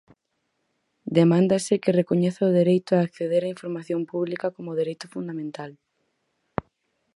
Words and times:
Demándase 1.17 1.73
que 1.83 1.95
recoñeza 1.99 2.49
o 2.49 2.55
dereito 2.59 2.91
a 2.93 3.03
acceder 3.07 3.41
á 3.47 3.49
información 3.55 4.01
pública 4.11 4.47
como 4.55 4.77
dereito 4.81 5.05
fundamental. 5.13 5.71